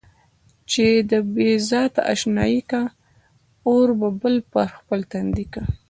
[0.71, 2.83] چې د بې ذاته اشنايي کا،
[3.67, 5.63] اور به بل پر خپل تندي کا.